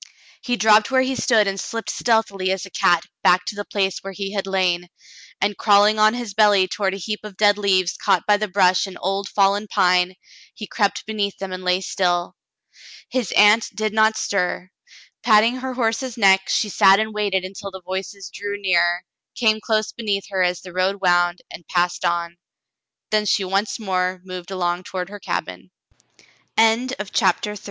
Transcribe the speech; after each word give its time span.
He 0.41 0.55
dropped 0.55 0.89
where 0.89 1.03
he 1.03 1.13
stood 1.15 1.45
and 1.45 1.59
slipped 1.59 1.91
stealthily 1.91 2.51
as 2.51 2.65
a 2.65 2.71
cat 2.71 3.05
back 3.21 3.45
to 3.45 3.55
the 3.55 3.63
place 3.65 3.99
where 3.99 4.13
he 4.13 4.31
had 4.33 4.47
lain, 4.47 4.87
and 5.39 5.55
crawling 5.55 5.99
on 5.99 6.15
his 6.15 6.33
belly 6.33 6.67
toward 6.67 6.95
a 6.95 6.97
heap 6.97 7.19
of 7.23 7.37
dead 7.37 7.55
leaves 7.59 7.95
caught 7.97 8.25
by 8.25 8.37
the 8.37 8.47
brush 8.47 8.87
of 8.87 8.93
an 8.93 8.97
old 8.97 9.29
fallen 9.29 9.67
pine, 9.67 10.15
he 10.55 10.65
crept 10.65 11.05
beneath 11.05 11.37
them 11.37 11.51
and 11.51 11.63
lay 11.63 11.81
still. 11.81 12.35
His 13.09 13.31
aunt 13.33 13.69
did 13.75 13.93
not 13.93 14.17
stir. 14.17 14.71
Patting 15.21 15.57
her 15.57 15.75
horse's 15.75 16.17
neck, 16.17 16.49
she 16.49 16.67
sat 16.69 16.99
and 16.99 17.13
waited 17.13 17.43
until 17.45 17.69
the 17.69 17.81
voices 17.81 18.31
drew 18.33 18.59
nearer, 18.59 19.03
came 19.35 19.61
close 19.61 19.91
beneath 19.91 20.25
her 20.31 20.41
as 20.41 20.61
the 20.61 20.73
road 20.73 20.97
wound, 20.99 21.43
and 21.51 21.67
passed 21.67 22.03
on. 22.03 22.37
Then 23.11 23.27
she 23.27 23.43
once 23.45 23.77
more 23.79 24.19
moved 24.25 24.49
along 24.49 24.81
toward 24.81 25.09
her 25.09 25.19
cabin. 25.19 25.69
CHAPTER 26.57 26.95
IV 26.99 27.13
DAVID 27.13 27.57
SPE 27.59 27.59